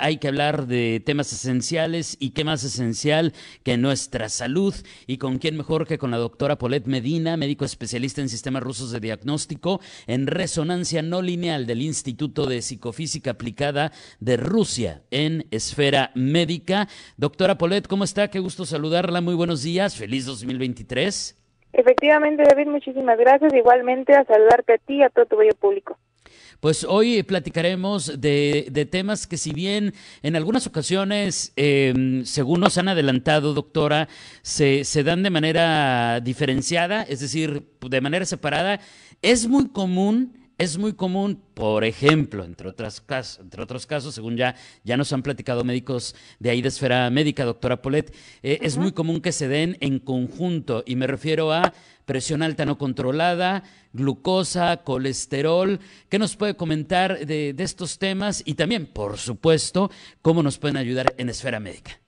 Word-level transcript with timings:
hay 0.00 0.18
que 0.18 0.28
hablar 0.28 0.66
de 0.66 1.02
temas 1.04 1.32
esenciales 1.32 2.16
y 2.20 2.30
qué 2.30 2.44
más 2.44 2.64
esencial 2.64 3.32
que 3.62 3.76
nuestra 3.76 4.28
salud 4.28 4.74
y 5.06 5.18
con 5.18 5.38
quién 5.38 5.56
mejor 5.56 5.86
que 5.86 5.98
con 5.98 6.10
la 6.10 6.16
doctora 6.16 6.56
Paulette 6.56 6.86
Medina, 6.86 7.36
médico 7.36 7.64
especialista 7.64 8.20
en 8.20 8.28
sistemas 8.28 8.62
rusos 8.62 8.90
de 8.90 9.00
diagnóstico 9.00 9.80
en 10.06 10.26
resonancia 10.26 11.02
no 11.02 11.22
lineal 11.22 11.66
del 11.66 11.82
Instituto 11.82 12.46
de 12.46 12.62
Psicofísica 12.62 13.32
Aplicada 13.32 13.92
de 14.20 14.36
Rusia 14.36 15.02
en 15.10 15.46
esfera 15.50 16.10
médica. 16.14 16.88
Doctora 17.16 17.58
Paulette, 17.58 17.88
¿cómo 17.88 18.04
está? 18.04 18.28
Qué 18.28 18.38
gusto 18.38 18.64
saludarla. 18.64 19.20
Muy 19.20 19.34
buenos 19.34 19.62
días. 19.62 19.96
Feliz 19.96 20.26
2023. 20.26 21.36
Efectivamente, 21.72 22.42
David, 22.48 22.68
muchísimas 22.68 23.18
gracias. 23.18 23.54
Igualmente 23.54 24.14
a 24.14 24.24
saludarte 24.24 24.74
a 24.74 24.78
ti 24.78 24.96
y 24.96 25.02
a 25.02 25.10
todo 25.10 25.26
tu 25.26 25.36
bello 25.36 25.54
público. 25.58 25.96
Pues 26.60 26.84
hoy 26.84 27.22
platicaremos 27.22 28.20
de, 28.20 28.88
temas 28.90 29.26
que 29.26 29.38
si 29.38 29.50
bien 29.52 29.94
en 30.22 30.36
algunas 30.36 30.66
ocasiones, 30.66 31.54
em, 31.56 32.26
según 32.26 32.60
nos 32.60 32.76
han 32.76 32.88
adelantado, 32.88 33.54
doctora, 33.54 34.08
se, 34.42 34.84
se 34.84 35.02
dan 35.02 35.22
de 35.22 35.30
manera 35.30 36.20
diferenciada, 36.20 37.02
es 37.02 37.20
decir, 37.20 37.66
de 37.80 38.00
manera 38.02 38.26
separada, 38.26 38.78
es 39.22 39.48
muy 39.48 39.68
común 39.68 40.39
es 40.60 40.76
muy 40.76 40.92
común, 40.92 41.42
por 41.54 41.84
ejemplo, 41.84 42.44
entre, 42.44 42.68
otras 42.68 43.00
casos, 43.00 43.40
entre 43.40 43.62
otros 43.62 43.86
casos, 43.86 44.14
según 44.14 44.36
ya, 44.36 44.56
ya 44.84 44.98
nos 44.98 45.10
han 45.14 45.22
platicado 45.22 45.64
médicos 45.64 46.14
de 46.38 46.50
ahí 46.50 46.60
de 46.60 46.68
esfera 46.68 47.08
médica, 47.08 47.46
doctora 47.46 47.80
Polet, 47.80 48.14
eh, 48.42 48.58
es 48.60 48.76
muy 48.76 48.92
común 48.92 49.22
que 49.22 49.32
se 49.32 49.48
den 49.48 49.78
en 49.80 49.98
conjunto, 49.98 50.84
y 50.86 50.96
me 50.96 51.06
refiero 51.06 51.50
a 51.50 51.72
presión 52.04 52.42
alta 52.42 52.66
no 52.66 52.76
controlada, 52.76 53.62
glucosa, 53.94 54.82
colesterol. 54.84 55.80
¿Qué 56.10 56.18
nos 56.18 56.36
puede 56.36 56.56
comentar 56.56 57.24
de, 57.24 57.54
de 57.54 57.64
estos 57.64 57.98
temas? 57.98 58.42
Y 58.44 58.52
también, 58.52 58.84
por 58.84 59.16
supuesto, 59.16 59.90
cómo 60.20 60.42
nos 60.42 60.58
pueden 60.58 60.76
ayudar 60.76 61.14
en 61.16 61.30
esfera 61.30 61.58
médica. 61.58 62.00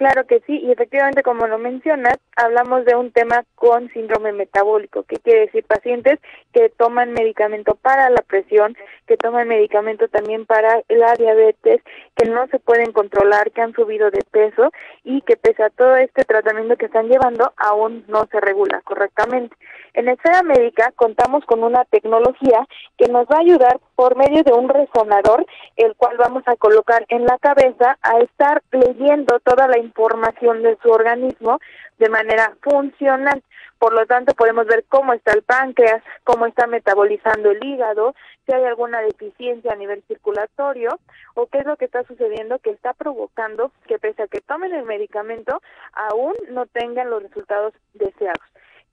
Claro 0.00 0.24
que 0.26 0.40
sí, 0.46 0.58
y 0.58 0.72
efectivamente, 0.72 1.22
como 1.22 1.46
lo 1.46 1.58
mencionas, 1.58 2.16
hablamos 2.34 2.86
de 2.86 2.96
un 2.96 3.12
tema 3.12 3.44
con 3.54 3.90
síndrome 3.90 4.32
metabólico, 4.32 5.02
que 5.02 5.18
quiere 5.18 5.40
decir 5.40 5.62
pacientes 5.64 6.18
que 6.54 6.70
toman 6.70 7.12
medicamento 7.12 7.74
para 7.74 8.08
la 8.08 8.22
presión, 8.22 8.78
que 9.06 9.18
toman 9.18 9.46
medicamento 9.48 10.08
también 10.08 10.46
para 10.46 10.80
la 10.88 11.12
diabetes, 11.16 11.82
que 12.16 12.30
no 12.30 12.46
se 12.46 12.58
pueden 12.58 12.92
controlar, 12.92 13.50
que 13.50 13.60
han 13.60 13.74
subido 13.74 14.10
de 14.10 14.24
peso 14.30 14.70
y 15.04 15.20
que 15.20 15.36
pese 15.36 15.64
a 15.64 15.68
todo 15.68 15.94
este 15.96 16.24
tratamiento 16.24 16.78
que 16.78 16.86
están 16.86 17.08
llevando, 17.08 17.52
aún 17.58 18.02
no 18.08 18.26
se 18.32 18.40
regula 18.40 18.80
correctamente. 18.84 19.54
En 19.92 20.08
esfera 20.08 20.42
médica 20.42 20.92
contamos 20.96 21.44
con 21.44 21.62
una 21.62 21.84
tecnología 21.84 22.66
que 22.96 23.08
nos 23.08 23.26
va 23.26 23.36
a 23.36 23.40
ayudar 23.40 23.80
por 23.96 24.16
medio 24.16 24.44
de 24.44 24.52
un 24.52 24.70
resonador, 24.70 25.44
el 25.76 25.94
cual 25.96 26.16
vamos 26.16 26.42
a 26.46 26.56
colocar 26.56 27.04
en 27.08 27.26
la 27.26 27.36
cabeza 27.36 27.98
a 28.00 28.18
estar 28.20 28.62
leyendo 28.70 29.40
toda 29.40 29.68
la 29.68 29.76
información 29.76 29.89
de 29.94 30.78
su 30.82 30.90
organismo 30.90 31.58
de 31.98 32.08
manera 32.08 32.54
funcional. 32.62 33.42
Por 33.78 33.94
lo 33.94 34.06
tanto, 34.06 34.34
podemos 34.34 34.66
ver 34.66 34.84
cómo 34.88 35.12
está 35.12 35.32
el 35.32 35.42
páncreas, 35.42 36.02
cómo 36.24 36.46
está 36.46 36.66
metabolizando 36.66 37.50
el 37.50 37.64
hígado, 37.64 38.14
si 38.46 38.54
hay 38.54 38.64
alguna 38.64 39.00
deficiencia 39.00 39.72
a 39.72 39.76
nivel 39.76 40.02
circulatorio 40.06 40.98
o 41.34 41.46
qué 41.46 41.58
es 41.58 41.66
lo 41.66 41.76
que 41.76 41.86
está 41.86 42.02
sucediendo 42.04 42.58
que 42.58 42.70
está 42.70 42.92
provocando 42.92 43.72
que 43.86 43.98
pese 43.98 44.22
a 44.22 44.28
que 44.28 44.40
tomen 44.40 44.74
el 44.74 44.84
medicamento, 44.84 45.62
aún 45.92 46.34
no 46.50 46.66
tengan 46.66 47.10
los 47.10 47.22
resultados 47.22 47.72
deseados 47.94 48.44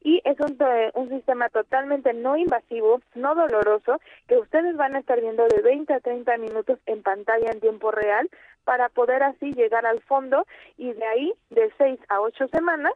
y 0.02 0.22
es 0.24 0.40
un, 0.40 0.58
eh, 0.60 0.92
sistema 1.10 1.50
totalmente 1.50 2.14
no 2.14 2.38
invasivo, 2.38 3.02
no 3.16 3.36
doloroso, 3.36 4.00
que 4.28 4.38
ustedes 4.38 4.78
van 4.78 4.96
a 4.96 5.00
estar 5.00 5.20
viendo 5.20 5.46
de 5.48 5.62
20 5.62 5.94
a 5.94 6.00
30 6.00 6.38
minutos 6.38 6.80
en 6.86 7.02
pantalla 7.02 7.52
en 7.52 7.60
tiempo 7.60 7.92
real 7.92 8.30
para 8.68 8.90
poder 8.90 9.24
así 9.24 9.54
llegar 9.54 9.86
al 9.86 10.02
fondo 10.02 10.46
y 10.78 10.92
de 10.92 11.06
ahí 11.06 11.34
de 11.52 11.72
6 11.78 12.02
a 12.10 12.20
8 12.20 12.50
semanas 12.50 12.92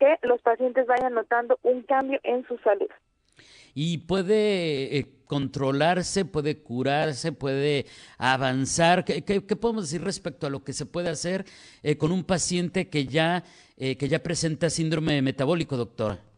que 0.00 0.16
los 0.22 0.40
pacientes 0.40 0.86
vayan 0.86 1.12
notando 1.12 1.58
un 1.62 1.82
cambio 1.82 2.18
en 2.22 2.48
su 2.48 2.56
salud. 2.64 2.88
Y 3.74 3.98
puede 3.98 4.96
eh, 4.96 5.06
controlarse, 5.26 6.24
puede 6.24 6.62
curarse, 6.62 7.32
puede 7.32 7.84
avanzar. 8.16 9.04
¿Qué, 9.04 9.20
podemos 9.60 9.90
decir 9.90 10.02
respecto 10.02 10.46
a 10.46 10.50
lo 10.50 10.64
que 10.64 10.72
se 10.72 10.86
puede 10.86 11.10
hacer 11.10 11.44
eh, 11.82 11.98
con 11.98 12.10
un 12.10 12.24
paciente 12.24 12.88
que 12.88 13.04
ya, 13.04 13.44
que 13.76 14.08
ya 14.08 14.22
presenta 14.22 14.70
síndrome 14.70 15.20
metabólico, 15.20 15.76
doctora? 15.76 16.31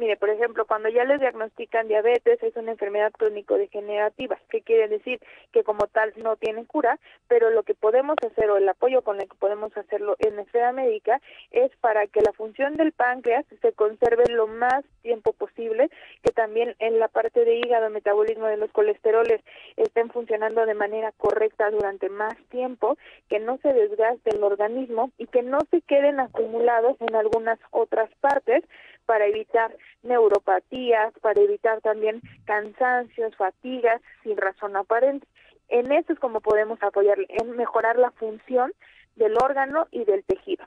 Mire, 0.00 0.16
por 0.16 0.30
ejemplo, 0.30 0.64
cuando 0.64 0.88
ya 0.88 1.04
les 1.04 1.20
diagnostican 1.20 1.86
diabetes, 1.86 2.42
es 2.42 2.56
una 2.56 2.70
enfermedad 2.70 3.12
crónico-degenerativa, 3.12 4.38
que 4.48 4.62
quiere 4.62 4.88
decir 4.88 5.20
que 5.52 5.62
como 5.62 5.88
tal 5.88 6.14
no 6.16 6.36
tienen 6.36 6.64
cura, 6.64 6.98
pero 7.28 7.50
lo 7.50 7.64
que 7.64 7.74
podemos 7.74 8.16
hacer 8.26 8.50
o 8.50 8.56
el 8.56 8.66
apoyo 8.66 9.02
con 9.02 9.20
el 9.20 9.28
que 9.28 9.36
podemos 9.36 9.76
hacerlo 9.76 10.16
en 10.20 10.36
la 10.36 10.42
esfera 10.42 10.72
médica 10.72 11.20
es 11.50 11.70
para 11.82 12.06
que 12.06 12.22
la 12.22 12.32
función 12.32 12.76
del 12.76 12.92
páncreas 12.92 13.44
se 13.60 13.72
conserve 13.74 14.24
lo 14.30 14.46
más 14.46 14.86
tiempo 15.02 15.34
posible, 15.34 15.90
que 16.22 16.32
también 16.32 16.74
en 16.78 16.98
la 16.98 17.08
parte 17.08 17.44
de 17.44 17.56
hígado, 17.56 17.90
metabolismo 17.90 18.46
de 18.46 18.56
los 18.56 18.70
colesteroles 18.70 19.42
estén 19.76 20.08
funcionando 20.08 20.64
de 20.64 20.72
manera 20.72 21.12
correcta 21.18 21.70
durante 21.70 22.08
más 22.08 22.38
tiempo, 22.48 22.96
que 23.28 23.38
no 23.38 23.58
se 23.58 23.74
desgaste 23.74 24.30
el 24.34 24.42
organismo 24.44 25.10
y 25.18 25.26
que 25.26 25.42
no 25.42 25.58
se 25.70 25.82
queden 25.82 26.20
acumulados 26.20 26.96
en 27.00 27.14
algunas 27.14 27.58
otras 27.70 28.08
partes 28.22 28.64
para 29.06 29.26
evitar 29.26 29.76
neuropatías, 30.02 31.12
para 31.20 31.40
evitar 31.40 31.80
también 31.80 32.20
cansancios, 32.44 33.34
fatigas 33.36 34.00
sin 34.22 34.36
razón 34.36 34.76
aparente. 34.76 35.26
En 35.68 35.92
eso 35.92 36.12
es 36.12 36.18
como 36.18 36.40
podemos 36.40 36.82
apoyarle, 36.82 37.26
en 37.28 37.56
mejorar 37.56 37.98
la 37.98 38.10
función 38.12 38.72
del 39.16 39.36
órgano 39.42 39.86
y 39.90 40.04
del 40.04 40.24
tejido. 40.24 40.64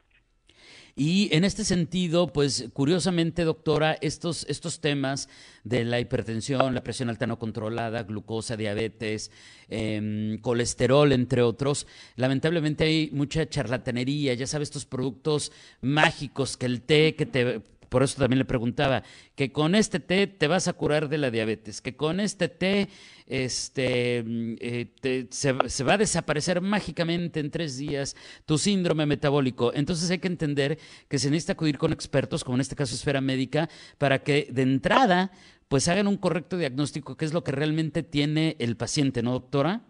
Y 0.95 1.35
en 1.35 1.43
este 1.43 1.63
sentido, 1.63 2.27
pues 2.27 2.69
curiosamente, 2.71 3.43
doctora, 3.45 3.97
estos, 3.99 4.45
estos 4.47 4.79
temas 4.79 5.27
de 5.63 5.85
la 5.85 5.99
hipertensión, 5.99 6.75
la 6.75 6.83
presión 6.83 7.09
alta 7.09 7.25
no 7.25 7.39
controlada, 7.39 8.03
glucosa, 8.03 8.55
diabetes, 8.55 9.31
em, 9.69 10.37
colesterol, 10.37 11.11
entre 11.11 11.41
otros, 11.41 11.87
lamentablemente 12.15 12.83
hay 12.83 13.09
mucha 13.11 13.49
charlatanería, 13.49 14.35
ya 14.35 14.45
sabes, 14.45 14.67
estos 14.67 14.85
productos 14.85 15.51
mágicos, 15.81 16.57
que 16.57 16.67
el 16.67 16.81
té 16.83 17.15
que 17.15 17.25
te 17.25 17.61
por 17.93 18.01
eso 18.01 18.17
también 18.17 18.39
le 18.39 18.45
preguntaba, 18.45 19.03
que 19.35 19.51
con 19.51 19.75
este 19.75 19.99
té 19.99 20.25
te 20.25 20.47
vas 20.47 20.67
a 20.67 20.73
curar 20.73 21.09
de 21.09 21.19
la 21.19 21.29
diabetes, 21.29 21.79
que 21.79 21.95
con 21.95 22.19
este 22.19 22.49
té 22.49 22.89
este, 23.27 24.23
mm, 24.23 24.55
eh, 24.59 25.27
se, 25.29 25.55
se, 25.67 25.83
va 25.83 25.93
a 25.93 25.97
desaparecer 25.99 26.59
mágicamente 26.59 27.39
en 27.39 27.51
tres 27.51 27.77
días 27.77 28.15
tu 28.47 28.57
síndrome 28.57 29.05
metabólico. 29.05 29.71
Entonces 29.75 30.09
hay 30.09 30.17
que 30.17 30.27
entender 30.27 30.79
que 31.07 31.19
se 31.19 31.29
necesita 31.29 31.53
acudir 31.53 31.77
con 31.77 31.93
expertos, 31.93 32.43
como 32.43 32.57
en 32.57 32.61
este 32.61 32.75
caso 32.75 32.95
esfera 32.95 33.21
médica, 33.21 33.69
para 33.99 34.23
que 34.23 34.47
de 34.51 34.63
entrada 34.63 35.31
pues 35.67 35.87
hagan 35.87 36.07
un 36.07 36.17
correcto 36.17 36.57
diagnóstico, 36.57 37.15
que 37.15 37.25
es 37.25 37.33
lo 37.33 37.43
que 37.43 37.51
realmente 37.51 38.01
tiene 38.01 38.55
el 38.57 38.75
paciente, 38.75 39.21
¿no, 39.21 39.33
doctora? 39.33 39.83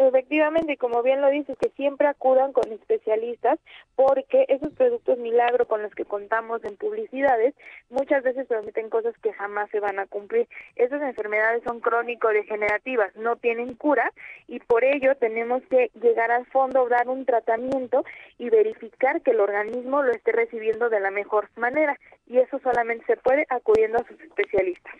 Efectivamente, 0.00 0.74
y 0.74 0.76
como 0.76 1.02
bien 1.02 1.20
lo 1.20 1.28
dices, 1.28 1.58
que 1.58 1.70
siempre 1.70 2.06
acudan 2.06 2.52
con 2.52 2.72
especialistas 2.72 3.58
porque 3.96 4.44
esos 4.46 4.72
productos 4.74 5.18
milagro 5.18 5.66
con 5.66 5.82
los 5.82 5.92
que 5.92 6.04
contamos 6.04 6.62
en 6.62 6.76
publicidades 6.76 7.52
muchas 7.90 8.22
veces 8.22 8.46
prometen 8.46 8.90
cosas 8.90 9.12
que 9.18 9.32
jamás 9.32 9.68
se 9.70 9.80
van 9.80 9.98
a 9.98 10.06
cumplir. 10.06 10.46
Esas 10.76 11.02
enfermedades 11.02 11.64
son 11.64 11.80
crónico-degenerativas, 11.80 13.16
no 13.16 13.34
tienen 13.36 13.74
cura 13.74 14.12
y 14.46 14.60
por 14.60 14.84
ello 14.84 15.16
tenemos 15.16 15.64
que 15.64 15.90
llegar 16.00 16.30
al 16.30 16.46
fondo, 16.46 16.88
dar 16.88 17.08
un 17.08 17.26
tratamiento 17.26 18.04
y 18.38 18.50
verificar 18.50 19.20
que 19.22 19.32
el 19.32 19.40
organismo 19.40 20.04
lo 20.04 20.12
esté 20.12 20.30
recibiendo 20.30 20.90
de 20.90 21.00
la 21.00 21.10
mejor 21.10 21.48
manera 21.56 21.98
y 22.28 22.38
eso 22.38 22.60
solamente 22.60 23.04
se 23.06 23.16
puede 23.16 23.46
acudiendo 23.48 23.98
a 23.98 24.06
sus 24.06 24.20
especialistas. 24.20 24.94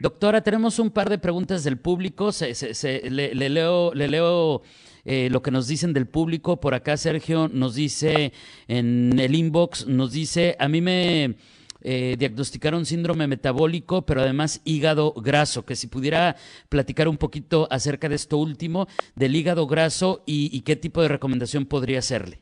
Doctora, 0.00 0.42
tenemos 0.42 0.78
un 0.78 0.90
par 0.90 1.10
de 1.10 1.18
preguntas 1.18 1.64
del 1.64 1.76
público. 1.76 2.30
le, 2.30 3.34
leo, 3.34 3.92
le 3.92 4.06
leo 4.06 4.62
eh, 5.04 5.28
lo 5.28 5.42
que 5.42 5.50
nos 5.50 5.66
dicen 5.66 5.92
del 5.92 6.06
público. 6.06 6.60
Por 6.60 6.74
acá 6.74 6.96
Sergio 6.96 7.48
nos 7.48 7.74
dice 7.74 8.32
en 8.68 9.18
el 9.18 9.34
inbox, 9.34 9.88
nos 9.88 10.12
dice, 10.12 10.54
a 10.60 10.68
mí 10.68 10.80
me 10.80 11.34
eh, 11.82 12.14
diagnosticaron 12.16 12.86
síndrome 12.86 13.26
metabólico, 13.26 14.02
pero 14.02 14.20
además 14.20 14.62
hígado 14.64 15.14
graso, 15.14 15.64
que 15.64 15.74
si 15.74 15.88
pudiera 15.88 16.36
platicar 16.68 17.08
un 17.08 17.16
poquito 17.16 17.66
acerca 17.68 18.08
de 18.08 18.14
esto 18.14 18.38
último, 18.38 18.86
del 19.16 19.34
hígado 19.34 19.66
graso 19.66 20.22
y, 20.26 20.56
y 20.56 20.60
qué 20.60 20.76
tipo 20.76 21.02
de 21.02 21.08
recomendación 21.08 21.66
podría 21.66 21.98
hacerle. 21.98 22.38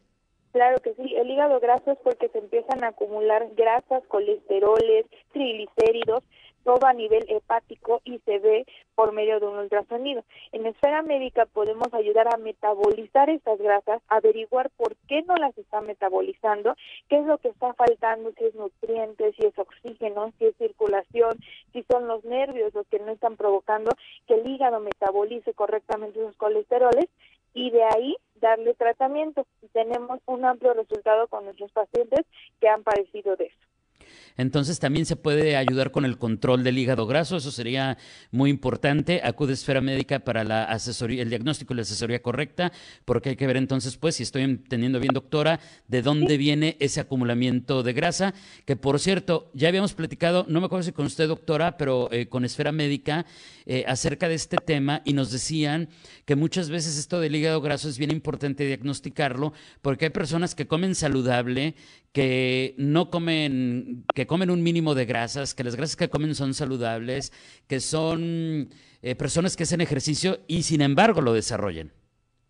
Claro 0.53 0.77
que 0.83 0.93
sí, 0.95 1.15
el 1.15 1.31
hígado 1.31 1.59
graso 1.61 1.93
es 1.93 1.99
porque 2.05 2.29
se 2.29 2.39
empiezan 2.39 2.85
a 2.85 2.89
acumular 2.89 3.47
grasas, 3.57 4.03
colesteroles, 4.09 5.07
triglicéridos 5.33 6.23
todo 6.67 6.85
a 6.85 6.93
nivel 6.93 7.25
hepático 7.29 8.03
y 8.05 8.19
se 8.25 8.41
ve 8.41 8.67
por 8.97 9.13
medio 9.13 9.39
de 9.39 9.47
un 9.47 9.57
ultrasonido. 9.57 10.25
En 10.51 10.67
esfera 10.67 11.01
médica 11.03 11.47
podemos 11.47 11.95
ayudar 11.95 12.27
a 12.27 12.39
metabolizar 12.39 13.31
estas 13.31 13.61
grasas, 13.61 14.03
averiguar 14.09 14.71
por 14.71 14.97
qué 15.07 15.23
no 15.23 15.37
las 15.37 15.57
está 15.57 15.81
metabolizando, 15.81 16.75
qué 17.09 17.19
es 17.19 17.27
lo 17.27 17.39
que 17.39 17.51
está 17.51 17.73
faltando, 17.75 18.33
si 18.37 18.47
es 18.47 18.55
nutrientes, 18.57 19.37
si 19.37 19.47
es 19.47 19.57
oxígeno, 19.57 20.33
si 20.39 20.47
es 20.47 20.57
circulación, 20.57 21.39
si 21.73 21.85
son 21.85 22.09
los 22.09 22.25
nervios 22.25 22.75
los 22.75 22.87
que 22.89 22.99
no 22.99 23.13
están 23.13 23.37
provocando 23.37 23.93
que 24.27 24.35
el 24.35 24.49
hígado 24.49 24.81
metabolice 24.81 25.55
correctamente 25.55 26.19
esos 26.19 26.37
colesteroles 26.37 27.07
y 27.55 27.71
de 27.71 27.85
ahí 27.85 28.17
darle 28.41 28.75
tratamiento. 28.75 29.47
Tenemos 29.73 30.19
un 30.27 30.45
amplio 30.45 30.75
resultado 30.75 31.29
con 31.29 31.45
nuestros 31.45 31.71
pacientes 31.71 32.27
que 32.61 32.69
han 32.69 32.83
padecido 32.83 33.37
de 33.37 33.45
eso. 33.45 33.66
Entonces 34.37 34.79
también 34.79 35.07
se 35.07 35.17
puede 35.17 35.57
ayudar 35.57 35.91
con 35.91 36.05
el 36.05 36.19
control 36.19 36.65
del 36.65 36.79
hígado 36.79 37.07
graso, 37.07 37.37
eso 37.37 37.51
sería 37.51 37.99
muy 38.31 38.51
importante. 38.51 39.21
Acude 39.25 39.53
a 39.53 39.55
Esfera 39.55 39.81
Médica 39.81 40.21
para 40.21 40.45
la 40.45 40.65
asesoría, 40.65 41.23
el 41.23 41.31
diagnóstico 41.31 41.73
y 41.73 41.77
la 41.77 41.83
asesoría 41.83 42.23
correcta, 42.23 42.73
porque 43.05 43.31
hay 43.31 43.37
que 43.37 43.47
ver 43.47 43.57
entonces, 43.57 43.97
pues, 43.97 44.17
si 44.17 44.23
estoy 44.23 44.43
entendiendo 44.43 45.01
bien, 45.01 45.15
doctora, 45.15 45.61
de 45.89 46.03
dónde 46.03 46.37
viene 46.37 46.77
ese 46.81 47.01
acumulamiento 47.01 47.83
de 47.83 47.93
grasa, 47.93 48.35
que 48.65 48.77
por 48.77 49.01
cierto, 49.01 49.51
ya 49.55 49.69
habíamos 49.69 49.95
platicado, 49.95 50.45
no 50.49 50.61
me 50.61 50.67
acuerdo 50.67 50.85
si 50.85 50.93
con 50.93 51.07
usted, 51.07 51.29
doctora, 51.29 51.77
pero 51.77 52.09
eh, 52.13 52.29
con 52.29 52.45
Esfera 52.45 52.73
Médica, 52.73 53.27
eh, 53.69 53.85
acerca 53.89 54.29
de 54.29 54.35
este 54.35 54.59
tema 54.59 55.03
y 55.05 55.13
nos 55.13 55.33
decían 55.33 55.89
que 56.25 56.37
muchas 56.37 56.71
veces 56.71 56.99
esto 56.99 57.21
del 57.21 57.35
hígado 57.35 57.61
graso 57.61 57.89
es 57.89 57.99
bien 57.99 58.13
importante 58.13 58.65
diagnosticarlo, 58.65 59.53
porque 59.83 60.07
hay 60.07 60.11
personas 60.11 60.55
que 60.55 60.67
comen 60.67 60.95
saludable, 60.95 61.75
que 62.13 62.75
no 62.79 63.11
comen, 63.11 64.05
que 64.15 64.26
comen 64.27 64.51
un 64.51 64.63
mínimo 64.63 64.95
de 64.95 65.05
grasas, 65.05 65.55
que 65.55 65.65
las 65.65 65.77
grasas 65.77 65.97
que 65.97 66.09
comen 66.09 66.35
son 66.35 66.55
saludables, 66.55 67.33
que 67.69 67.81
son 67.81 68.71
eh, 69.03 69.15
personas 69.15 69.57
que 69.57 69.65
hacen 69.65 69.81
ejercicio 69.81 70.39
y 70.47 70.63
sin 70.63 70.81
embargo 70.83 71.21
lo 71.21 71.33
desarrollan. 71.33 71.93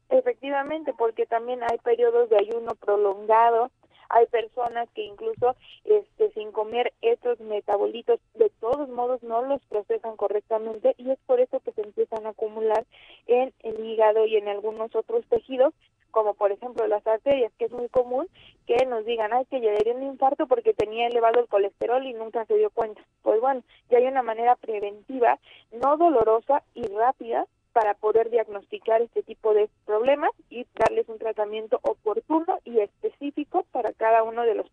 Efectivamente, 0.09 0.95
porque 0.97 1.27
también 1.27 1.61
hay 1.63 1.79
periodos 1.79 2.31
de 2.31 2.39
ayuno 2.39 2.75
prolongado, 2.77 3.71
hay 4.09 4.27
personas 4.27 4.89
que 4.95 5.03
incluso 5.03 5.57
este 5.85 6.31
sin 6.33 6.53
comer 6.53 6.93
estos 7.03 7.41
metabolitos 7.41 8.21
de 8.35 8.51
todos 8.61 8.89
modos 8.89 9.23
no 9.23 9.43
los 9.43 9.61
procesan 9.67 10.17
correctamente 10.17 10.95
y 10.97 11.11
es 11.11 11.19
por 11.27 11.41
eso 11.41 11.61
que 11.61 11.73
se 11.73 11.83
empiezan 11.83 12.25
a 12.27 12.31
acumular 12.31 12.85
en 13.27 13.53
el 13.65 13.85
hígado 13.85 14.27
y 14.27 14.37
en 14.37 14.49
algunos 14.49 14.95
otros 14.95 15.25
tejidos 15.29 15.75
como 16.17 16.35
por 16.35 16.51
ejemplo 16.51 16.87
las 16.87 17.07
arterias, 17.07 17.53
que 17.59 17.67
es 17.67 17.73
muy 17.73 17.89
común 17.89 18.27
que 18.67 18.85
nos 18.87 19.05
digan, 19.05 19.33
ay, 19.33 19.45
que 19.47 19.61
le 19.61 19.77
dio 19.85 19.95
un 19.95 20.03
infarto 20.03 20.47
porque 20.47 20.75
tenía 20.75 21.07
elevado 21.07 21.41
el 21.41 21.49
colesterol 21.49 22.05
y 22.05 22.15
nunca 22.15 22.45
se 22.47 22.57
dio 22.57 22.71
cuenta. 22.71 23.01
Pues 23.23 23.41
bueno, 23.41 23.63
ya 23.91 23.99
hay 23.99 24.07
una 24.07 24.23
manera 24.23 24.57
preventiva, 24.57 25.39
no 25.73 25.97
dolorosa 25.97 26.63
y 26.75 26.87
rápida 26.89 27.47
para 27.73 27.95
poder 27.95 28.31
diagnosticar 28.31 29.03
este 29.03 29.23
tipo 29.23 29.53
de 29.53 29.69
problemas 29.85 30.31
y 30.49 30.67
darles 30.75 31.09
un 31.09 31.19
tratamiento 31.19 31.79
oportuno 31.83 32.59
y 32.65 32.81
específico 32.81 33.67
para 33.71 33.93
cada 33.93 34.23
uno 34.23 34.45
de 34.45 34.55
los. 34.55 34.67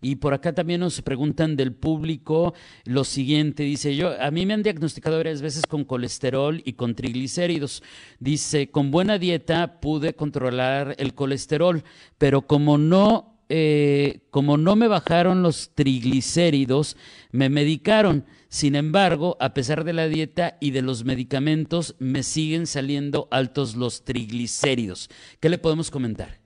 Y 0.00 0.16
por 0.16 0.32
acá 0.32 0.54
también 0.54 0.80
nos 0.80 1.02
preguntan 1.02 1.56
del 1.56 1.74
público 1.74 2.54
lo 2.84 3.04
siguiente, 3.04 3.64
dice 3.64 3.96
yo, 3.96 4.20
a 4.20 4.30
mí 4.30 4.46
me 4.46 4.54
han 4.54 4.62
diagnosticado 4.62 5.18
varias 5.18 5.42
veces 5.42 5.66
con 5.66 5.84
colesterol 5.84 6.62
y 6.64 6.72
con 6.72 6.94
triglicéridos. 6.94 7.82
Dice, 8.18 8.70
con 8.70 8.90
buena 8.90 9.18
dieta 9.18 9.80
pude 9.80 10.14
controlar 10.14 10.94
el 10.98 11.14
colesterol, 11.14 11.84
pero 12.16 12.42
como 12.42 12.78
no, 12.78 13.44
eh, 13.50 14.20
como 14.30 14.56
no 14.56 14.74
me 14.74 14.88
bajaron 14.88 15.42
los 15.42 15.74
triglicéridos, 15.74 16.96
me 17.30 17.50
medicaron. 17.50 18.24
Sin 18.48 18.74
embargo, 18.74 19.36
a 19.38 19.54
pesar 19.54 19.84
de 19.84 19.92
la 19.92 20.08
dieta 20.08 20.56
y 20.60 20.70
de 20.70 20.82
los 20.82 21.04
medicamentos, 21.04 21.94
me 21.98 22.22
siguen 22.22 22.66
saliendo 22.66 23.28
altos 23.30 23.76
los 23.76 24.04
triglicéridos. 24.04 25.10
¿Qué 25.40 25.50
le 25.50 25.58
podemos 25.58 25.90
comentar? 25.90 26.39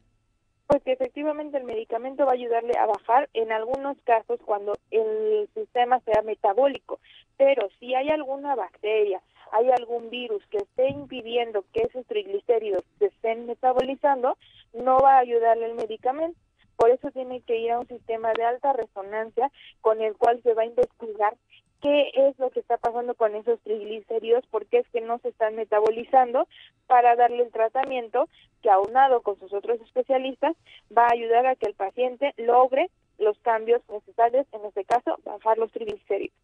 Pues 0.66 0.82
que 0.82 0.92
efectivamente 0.92 1.58
el 1.58 1.64
medicamento 1.64 2.24
va 2.24 2.32
a 2.32 2.34
ayudarle 2.34 2.72
a 2.78 2.86
bajar 2.86 3.28
en 3.34 3.52
algunos 3.52 3.98
casos 4.04 4.40
cuando 4.44 4.72
el 4.90 5.48
sistema 5.54 6.00
sea 6.00 6.22
metabólico, 6.22 7.00
pero 7.36 7.68
si 7.78 7.94
hay 7.94 8.08
alguna 8.08 8.54
bacteria, 8.54 9.20
hay 9.52 9.70
algún 9.70 10.10
virus 10.10 10.44
que 10.46 10.58
esté 10.58 10.88
impidiendo 10.88 11.64
que 11.72 11.82
esos 11.82 12.06
triglicéridos 12.06 12.82
se 12.98 13.06
estén 13.06 13.46
metabolizando, 13.46 14.38
no 14.72 14.98
va 14.98 15.16
a 15.16 15.20
ayudarle 15.20 15.66
el 15.66 15.74
medicamento. 15.74 16.38
Por 16.76 16.90
eso 16.90 17.10
tiene 17.12 17.40
que 17.42 17.58
ir 17.58 17.70
a 17.70 17.78
un 17.78 17.86
sistema 17.86 18.32
de 18.32 18.44
alta 18.44 18.72
resonancia 18.72 19.52
con 19.80 20.02
el 20.02 20.16
cual 20.16 20.42
se 20.42 20.54
va 20.54 20.62
a 20.62 20.66
investigar 20.66 21.36
qué 21.84 22.10
es 22.14 22.38
lo 22.38 22.48
que 22.48 22.60
está 22.60 22.78
pasando 22.78 23.14
con 23.14 23.34
esos 23.36 23.60
triglicéridos, 23.60 24.46
por 24.46 24.64
qué 24.64 24.78
es 24.78 24.88
que 24.88 25.02
no 25.02 25.18
se 25.18 25.28
están 25.28 25.54
metabolizando, 25.54 26.48
para 26.86 27.14
darle 27.14 27.42
el 27.42 27.52
tratamiento 27.52 28.26
que 28.62 28.70
aunado 28.70 29.20
con 29.20 29.38
sus 29.38 29.52
otros 29.52 29.78
especialistas 29.82 30.56
va 30.96 31.02
a 31.02 31.12
ayudar 31.12 31.44
a 31.44 31.56
que 31.56 31.66
el 31.66 31.74
paciente 31.74 32.32
logre 32.38 32.88
los 33.18 33.38
cambios 33.40 33.82
necesarios, 33.92 34.46
en 34.52 34.64
este 34.64 34.86
caso, 34.86 35.18
bajar 35.26 35.58
los 35.58 35.70
triglicéridos. 35.72 36.34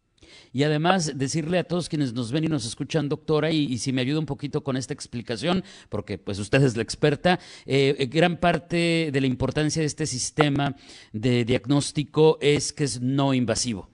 Y 0.53 0.61
además 0.61 1.17
decirle 1.17 1.57
a 1.57 1.63
todos 1.63 1.89
quienes 1.89 2.13
nos 2.13 2.31
ven 2.31 2.43
y 2.43 2.47
nos 2.47 2.67
escuchan, 2.67 3.09
doctora, 3.09 3.49
y, 3.49 3.75
si 3.79 3.91
me 3.91 4.01
ayuda 4.01 4.19
un 4.19 4.27
poquito 4.27 4.63
con 4.63 4.77
esta 4.77 4.93
explicación, 4.93 5.63
porque 5.89 6.19
pues 6.19 6.37
usted 6.37 6.61
es 6.61 6.77
la 6.77 6.83
experta, 6.83 7.39
eh, 7.65 8.07
gran 8.11 8.37
parte 8.37 9.09
de 9.11 9.21
la 9.21 9.25
importancia 9.25 9.79
de 9.79 9.87
este 9.87 10.05
sistema 10.05 10.75
de 11.11 11.45
diagnóstico 11.45 12.37
es 12.41 12.71
que 12.71 12.83
es 12.83 13.01
no 13.01 13.33
invasivo. 13.33 13.89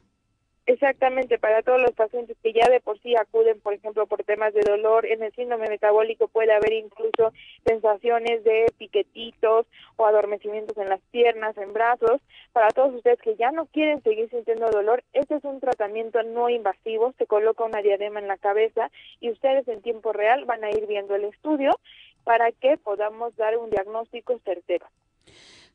Exactamente, 0.68 1.40
para 1.40 1.62
todos 1.62 1.82
los 1.82 1.94
pacientes 1.94 2.36
que 2.44 2.52
ya 2.52 2.70
de 2.70 2.82
por 2.82 3.00
sí 3.00 3.16
acuden, 3.16 3.62
por 3.62 3.74
ejemplo, 3.74 4.06
por 4.06 4.26
temas 4.26 4.54
de 4.54 4.60
dolor, 4.68 5.06
en 5.06 5.24
el 5.24 5.32
síndrome 5.32 5.70
metabólico 5.70 6.28
puede 6.28 6.52
haber 6.52 6.74
incluso 6.74 7.32
sensaciones 7.66 8.44
de 8.44 8.66
piquetitos 8.78 9.66
o 9.96 10.06
adormecimientos 10.06 10.78
en 10.78 10.90
las 10.90 11.00
piernas, 11.10 11.58
en 11.58 11.72
brazos. 11.72 12.20
Para 12.52 12.68
todos 12.72 12.94
ustedes 12.96 13.22
que 13.22 13.38
ya 13.38 13.52
no 13.52 13.68
quieren 13.68 14.04
seguir 14.04 14.30
sintiendo 14.30 14.70
dolor, 14.70 15.06
este 15.14 15.36
es 15.36 15.44
un 15.46 15.62
tratamiento 15.62 16.22
no 16.24 16.50
invasivo, 16.50 17.14
se 17.18 17.28
coloca 17.28 17.64
una 17.64 17.82
diadema 17.82 18.20
en 18.20 18.28
la 18.28 18.38
cabeza 18.38 18.92
y 19.22 19.32
ustedes 19.32 19.66
en 19.70 19.82
tiempo 19.82 20.12
real 20.12 20.44
van 20.44 20.66
a 20.66 20.70
ir 20.70 20.86
viendo 20.86 21.16
el 21.16 21.24
estudio 21.24 21.80
para 22.26 22.52
que 22.52 22.76
podamos 22.76 23.34
dar 23.38 23.58
un 23.58 23.70
diagnóstico 23.70 24.38
certero. 24.44 24.86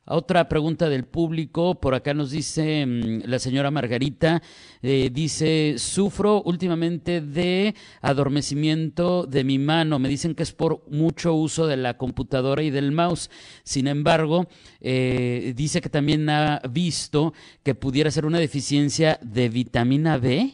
Otra 0.04 0.48
pregunta 0.48 0.88
del 0.88 1.04
público, 1.04 1.76
por 1.76 1.94
acá 1.94 2.12
nos 2.12 2.32
dice 2.32 2.84
mm, 2.84 3.22
la 3.24 3.38
señora 3.38 3.70
Margarita, 3.70 4.42
eh, 4.82 5.10
dice, 5.12 5.74
sufro 5.78 6.42
últimamente 6.42 7.20
de 7.20 7.76
adormecimiento 8.00 9.26
de 9.26 9.44
mi 9.44 9.60
mano, 9.60 10.00
me 10.00 10.08
dicen 10.08 10.34
que 10.34 10.42
es 10.42 10.52
por 10.52 10.82
mucho 10.90 11.34
uso 11.34 11.68
de 11.68 11.76
la 11.76 11.98
computadora 11.98 12.64
y 12.64 12.70
del 12.70 12.90
mouse, 12.90 13.30
sin 13.62 13.86
embargo, 13.86 14.48
eh, 14.80 15.52
dice 15.54 15.80
que 15.80 15.88
también 15.88 16.28
ha 16.28 16.60
visto 16.68 17.32
que 17.62 17.76
pudiera 17.76 18.10
ser 18.10 18.26
una 18.26 18.40
deficiencia 18.40 19.20
de 19.22 19.48
vitamina 19.50 20.18
B. 20.18 20.52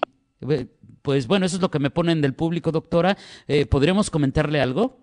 Pues 1.01 1.27
bueno, 1.27 1.47
eso 1.47 1.57
es 1.57 1.63
lo 1.63 1.71
que 1.71 1.79
me 1.79 1.89
ponen 1.89 2.21
del 2.21 2.35
público, 2.35 2.71
doctora. 2.71 3.17
Eh, 3.47 3.65
¿Podríamos 3.65 4.11
comentarle 4.11 4.61
algo? 4.61 4.99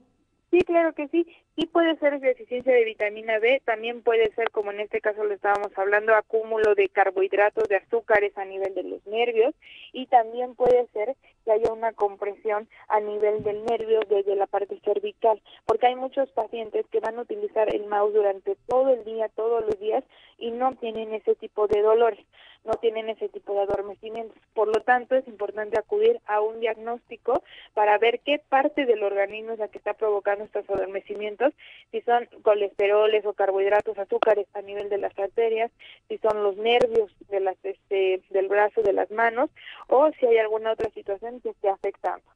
Sí, 0.51 0.59
claro 0.59 0.93
que 0.93 1.07
sí. 1.07 1.25
Y 1.57 1.67
puede 1.67 1.95
ser 1.97 2.19
deficiencia 2.19 2.73
de 2.73 2.83
vitamina 2.83 3.39
B, 3.39 3.61
también 3.63 4.01
puede 4.01 4.29
ser, 4.33 4.51
como 4.51 4.71
en 4.71 4.81
este 4.81 4.99
caso 4.99 5.23
lo 5.23 5.33
estábamos 5.33 5.71
hablando, 5.77 6.13
acúmulo 6.13 6.75
de 6.75 6.89
carbohidratos, 6.89 7.69
de 7.69 7.77
azúcares 7.77 8.37
a 8.37 8.43
nivel 8.43 8.75
de 8.75 8.83
los 8.83 9.07
nervios 9.07 9.55
y 9.93 10.07
también 10.07 10.55
puede 10.55 10.85
ser 10.87 11.15
que 11.45 11.51
haya 11.53 11.71
una 11.71 11.93
compresión 11.93 12.67
a 12.89 12.99
nivel 12.99 13.43
del 13.43 13.63
nervio 13.63 14.01
desde 14.09 14.35
la 14.35 14.47
parte 14.47 14.77
cervical, 14.83 15.41
porque 15.65 15.87
hay 15.87 15.95
muchos 15.95 16.29
pacientes 16.31 16.85
que 16.91 16.99
van 16.99 17.17
a 17.17 17.21
utilizar 17.21 17.73
el 17.73 17.85
mouse 17.85 18.13
durante 18.13 18.57
todo 18.67 18.89
el 18.89 19.05
día, 19.05 19.29
todos 19.29 19.63
los 19.65 19.79
días 19.79 20.03
y 20.37 20.51
no 20.51 20.75
tienen 20.75 21.13
ese 21.13 21.35
tipo 21.35 21.67
de 21.67 21.81
dolores, 21.81 22.25
no 22.65 22.73
tienen 22.73 23.09
ese 23.09 23.29
tipo 23.29 23.53
de 23.53 23.61
adormecimientos. 23.61 24.37
Por 24.53 24.67
lo 24.67 24.81
tanto, 24.83 25.15
es 25.15 25.27
importante 25.27 25.79
acudir 25.79 26.19
a 26.25 26.41
un 26.41 26.59
diagnóstico 26.59 27.43
para 27.73 27.97
ver 27.97 28.19
qué 28.21 28.39
parte 28.49 28.85
del 28.85 29.03
organismo 29.03 29.53
es 29.53 29.59
la 29.59 29.67
que 29.67 29.77
está 29.77 29.93
provocando 29.93 30.43
estos 30.43 30.69
adormecimientos 30.69 31.44
si 31.91 32.01
son 32.01 32.27
colesteroles 32.41 33.25
o 33.25 33.33
carbohidratos, 33.33 33.97
azúcares 33.97 34.47
a 34.53 34.61
nivel 34.61 34.89
de 34.89 34.97
las 34.97 35.17
arterias, 35.17 35.71
si 36.07 36.17
son 36.17 36.43
los 36.43 36.57
nervios 36.57 37.11
de 37.29 37.39
las, 37.39 37.57
este, 37.63 38.21
del 38.29 38.47
brazo, 38.47 38.81
de 38.81 38.93
las 38.93 39.11
manos, 39.11 39.49
o 39.87 40.11
si 40.19 40.25
hay 40.25 40.37
alguna 40.37 40.71
otra 40.71 40.89
situación 40.91 41.39
que 41.41 41.49
esté 41.49 41.69
afectando. 41.69 42.35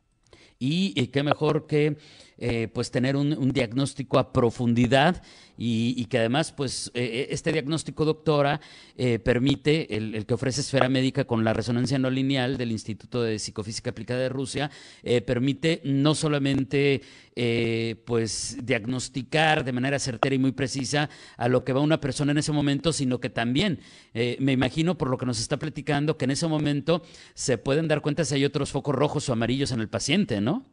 Y, 0.61 1.07
qué 1.07 1.23
mejor 1.23 1.67
que 1.67 1.95
eh, 2.37 2.67
pues 2.73 2.91
tener 2.91 3.15
un, 3.15 3.53
diagnóstico 3.53 4.19
a 4.19 4.33
profundidad 4.33 5.23
y, 5.57 6.05
que 6.05 6.19
además 6.19 6.51
pues 6.51 6.91
eh, 6.93 7.03
eh, 7.03 7.27
este 7.31 7.53
diagnóstico 7.53 8.03
doctora 8.03 8.59
permite 9.23 9.95
el, 9.95 10.25
que 10.25 10.33
ofrece 10.33 10.59
Esfera 10.59 10.89
Médica 10.89 11.23
con 11.23 11.45
la 11.45 11.53
resonancia 11.53 11.97
no 11.97 12.09
lineal 12.09 12.57
del 12.57 12.73
Instituto 12.73 13.21
de 13.21 13.39
Psicofísica 13.39 13.91
Aplicada 13.91 14.19
de 14.19 14.29
Rusia 14.29 14.69
permite 15.25 15.79
no 15.85 16.13
solamente 16.13 17.01
pues 18.05 18.57
diagnosticar 18.63 19.63
de 19.63 19.71
manera 19.71 19.99
certera 19.99 20.35
y 20.35 20.39
muy 20.39 20.51
precisa 20.51 21.09
a 21.37 21.47
lo 21.47 21.63
que 21.63 21.73
va 21.73 21.81
una 21.81 22.01
persona 22.01 22.31
en 22.31 22.37
ese 22.39 22.51
momento, 22.51 22.93
sino 22.93 23.19
que 23.19 23.29
también 23.29 23.79
me 24.13 24.51
imagino 24.51 24.97
por 24.97 25.09
lo 25.09 25.17
que 25.17 25.25
nos 25.25 25.39
está 25.39 25.57
platicando 25.57 26.17
que 26.17 26.25
en 26.25 26.31
ese 26.31 26.47
momento 26.47 27.03
se 27.33 27.57
pueden 27.57 27.87
dar 27.87 28.01
cuenta 28.01 28.25
si 28.25 28.35
hay 28.35 28.45
otros 28.45 28.71
focos 28.71 28.95
rojos 28.95 29.29
o 29.29 29.33
amarillos 29.33 29.71
en 29.71 29.79
el 29.79 29.89
paciente, 29.89 30.41
¿no? 30.41 30.65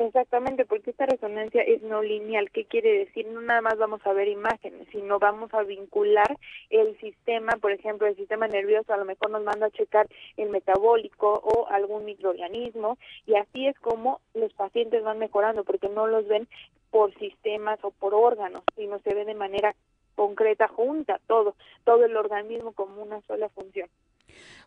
Exactamente, 0.00 0.64
porque 0.64 0.92
esta 0.92 1.04
resonancia 1.04 1.60
es 1.60 1.82
no 1.82 2.02
lineal. 2.02 2.50
¿Qué 2.50 2.64
quiere 2.64 2.90
decir? 3.00 3.26
No 3.28 3.42
nada 3.42 3.60
más 3.60 3.76
vamos 3.76 4.00
a 4.06 4.14
ver 4.14 4.28
imágenes, 4.28 4.88
sino 4.90 5.18
vamos 5.18 5.52
a 5.52 5.62
vincular 5.62 6.38
el 6.70 6.98
sistema, 7.00 7.52
por 7.60 7.70
ejemplo, 7.70 8.06
el 8.06 8.16
sistema 8.16 8.48
nervioso 8.48 8.94
a 8.94 8.96
lo 8.96 9.04
mejor 9.04 9.28
nos 9.30 9.44
manda 9.44 9.66
a 9.66 9.70
checar 9.70 10.08
el 10.38 10.48
metabólico 10.48 11.30
o 11.44 11.68
algún 11.68 12.06
microorganismo 12.06 12.96
y 13.26 13.34
así 13.34 13.66
es 13.66 13.78
como 13.80 14.22
los 14.32 14.54
pacientes 14.54 15.04
van 15.04 15.18
mejorando, 15.18 15.64
porque 15.64 15.90
no 15.90 16.06
los 16.06 16.26
ven 16.26 16.48
por 16.90 17.12
sistemas 17.18 17.78
o 17.82 17.90
por 17.90 18.14
órganos, 18.14 18.62
sino 18.76 19.00
se 19.00 19.14
ven 19.14 19.26
de 19.26 19.34
manera 19.34 19.74
concreta, 20.14 20.66
junta 20.66 21.20
todo, 21.26 21.56
todo 21.84 22.06
el 22.06 22.16
organismo 22.16 22.72
como 22.72 23.02
una 23.02 23.20
sola 23.26 23.50
función. 23.50 23.90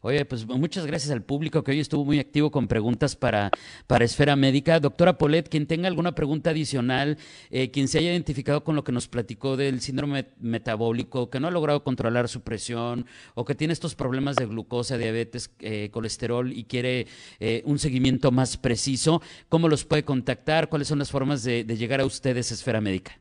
Oye, 0.05 0.25
pues 0.25 0.45
muchas 0.45 0.86
gracias 0.86 1.13
al 1.13 1.22
público 1.22 1.63
que 1.63 1.72
hoy 1.72 1.79
estuvo 1.79 2.03
muy 2.03 2.19
activo 2.19 2.51
con 2.51 2.67
preguntas 2.67 3.15
para, 3.15 3.51
para 3.88 4.03
Esfera 4.03 4.36
Médica. 4.36 4.81
Doctora 4.81 5.17
Polet, 5.17 5.48
quien 5.48 5.65
tenga 5.65 5.88
alguna 5.88 6.13
pregunta 6.13 6.50
adicional, 6.50 7.17
eh, 7.50 7.72
quien 7.72 7.88
se 7.88 8.00
haya 8.00 8.12
identificado 8.12 8.65
con 8.65 8.75
lo 8.75 8.83
que 8.83 8.91
nos 8.91 9.07
platicó 9.07 9.55
del 9.55 9.79
síndrome 9.79 10.25
metabólico, 10.41 11.29
que 11.29 11.39
no 11.39 11.48
ha 11.48 11.51
logrado 11.51 11.86
controlar 11.86 12.27
su 12.27 12.41
presión 12.41 13.05
o 13.33 13.45
que 13.45 13.55
tiene 13.55 13.72
estos 13.72 13.95
problemas 13.95 14.36
de 14.36 14.45
glucosa, 14.45 14.98
diabetes, 14.98 15.55
eh, 15.62 15.89
colesterol 15.89 16.51
y 16.51 16.65
quiere 16.65 17.07
eh, 17.39 17.62
un 17.63 17.79
seguimiento 17.79 18.29
más 18.29 18.57
preciso, 18.57 19.22
¿cómo 19.48 19.69
los 19.69 19.86
puede 19.86 20.03
contactar? 20.03 20.67
¿Cuáles 20.67 20.89
son 20.89 21.00
las 21.00 21.12
formas 21.12 21.45
de, 21.45 21.63
de 21.63 21.77
llegar 21.77 22.01
a 22.01 22.05
ustedes, 22.05 22.51
Esfera 22.51 22.81
Médica? 22.81 23.17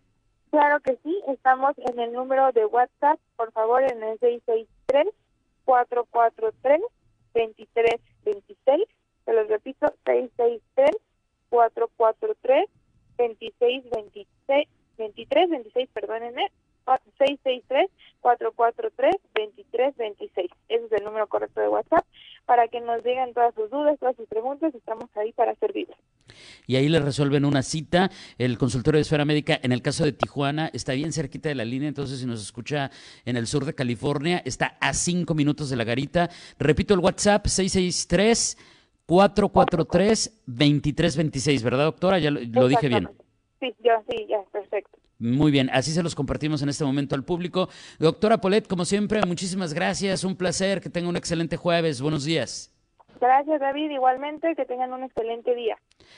Claro 0.51 0.81
que 0.81 0.99
sí, 1.05 1.17
estamos 1.29 1.75
en 1.79 2.01
el 2.01 2.13
número 2.13 2.51
de 2.51 2.67
WhatsApp, 2.67 3.21
por 3.37 3.53
favor, 3.53 3.83
en 3.85 4.03
el 4.03 4.19
663 4.19 5.07
443 5.65 6.81
2326 7.35 8.89
se 9.25 9.33
los 9.33 9.49
repito 9.49 9.87
663 10.05 10.91
443 11.51 12.69
2626 13.19 14.69
2326 14.99 15.89
perdónenme 15.91 16.51
663 16.85 17.91
443 18.21 19.17
2326 19.35 20.51
ese 20.69 20.87
es 20.87 20.93
el 20.93 21.05
número 21.05 21.27
correcto 21.27 21.61
de 21.61 21.69
WhatsApp. 21.69 22.05
Para 22.47 22.69
que 22.69 22.81
nos 22.81 23.03
digan 23.05 23.35
todas 23.35 23.55
sus 23.55 23.71
dudas, 23.71 23.99
todas 23.99 24.17
sus 24.17 24.29
preguntas, 24.29 24.75
estamos 24.75 25.15
ahí 25.17 25.33
para 25.33 25.55
servirles. 25.57 25.97
Y 26.67 26.77
ahí 26.77 26.89
le 26.89 27.01
resuelven 27.01 27.45
una 27.45 27.63
cita. 27.63 28.11
El 28.39 28.59
consultorio 28.59 28.99
de 28.99 29.03
Esfera 29.03 29.25
Médica, 29.25 29.59
en 29.63 29.73
el 29.73 29.83
caso 29.83 30.05
de 30.05 30.13
Tijuana, 30.13 30.71
está 30.73 30.93
bien 30.93 31.13
cerquita 31.13 31.49
de 31.49 31.55
la 31.55 31.65
línea, 31.65 31.89
entonces 31.89 32.21
si 32.21 32.27
nos 32.27 32.43
escucha 32.43 32.91
en 33.25 33.37
el 33.37 33.47
sur 33.47 33.65
de 33.65 33.75
California, 33.75 34.43
está 34.45 34.77
a 34.81 34.95
cinco 34.95 35.35
minutos 35.35 35.71
de 35.71 35.77
la 35.77 35.85
garita. 35.85 36.31
Repito 36.59 36.95
el 36.95 37.01
WhatsApp, 37.01 37.47
663 37.47 38.57
443 39.07 40.43
2326, 40.47 41.63
¿verdad, 41.63 41.85
doctora? 41.85 42.19
Ya 42.19 42.31
lo, 42.31 42.69
dije 42.69 42.89
bien. 42.89 43.11
Sí, 43.61 43.75
ya, 43.85 44.03
sí, 44.09 44.27
ya, 44.29 44.39
perfecto. 44.51 44.99
Muy 45.19 45.53
bien, 45.53 45.71
así 45.73 45.93
se 45.93 46.03
los 46.03 46.15
compartimos 46.15 46.63
en 46.63 46.69
este 46.69 46.85
momento 46.85 47.15
al 47.15 47.25
público. 47.25 47.69
Doctora 47.99 48.41
Polet, 48.41 48.67
como 48.67 48.85
siempre, 48.85 49.21
muchísimas 49.25 49.73
gracias, 49.73 50.25
un 50.25 50.35
placer, 50.35 50.81
que 50.81 50.91
tenga 50.91 51.09
un 51.09 51.17
excelente 51.17 51.57
jueves, 51.57 52.01
buenos 52.01 52.25
días. 52.25 52.72
Gracias, 53.23 53.59
David, 53.61 53.93
igualmente, 53.93 54.53
que 54.57 54.65
tengan 54.65 54.93
un 54.93 55.05
excelente 55.05 55.55
día. 55.55 55.77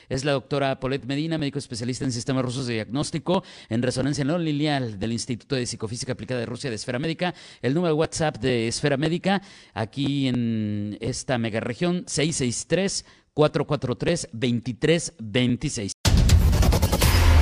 Es 0.08 0.24
la 0.24 0.32
doctora 0.32 0.80
Polet 0.80 1.04
Medina, 1.04 1.36
médico 1.36 1.58
especialista 1.58 2.06
en 2.06 2.12
sistemas 2.12 2.42
rusos 2.42 2.66
de 2.66 2.72
diagnóstico 2.72 3.44
en 3.68 3.82
resonancia 3.82 4.24
no 4.24 4.38
lineal 4.38 4.98
del 4.98 5.12
Instituto 5.12 5.54
de 5.54 5.66
Psicofísica 5.66 6.12
Aplicada 6.12 6.40
de 6.40 6.46
Rusia 6.46 6.70
de 6.70 6.76
Esfera 6.76 6.98
Médica. 6.98 7.34
El 7.60 7.74
número 7.74 7.92
de 7.92 8.00
WhatsApp 8.00 8.38
de 8.38 8.68
Esfera 8.68 8.96
Médica, 8.96 9.42
aquí 9.74 10.28
en 10.28 10.96
esta 11.02 11.36
megaregión, 11.36 12.04
663 12.06 13.04
443 13.34 14.30
2326. 14.32 15.92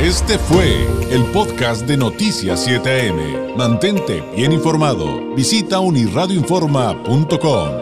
Este 0.00 0.38
fue 0.38 0.88
el 1.12 1.24
podcast 1.26 1.86
de 1.86 1.96
Noticias 1.96 2.66
7am. 2.66 3.54
Mantente 3.54 4.24
bien 4.34 4.50
informado. 4.50 5.32
Visita 5.36 5.78
unirradioinforma.com. 5.78 7.81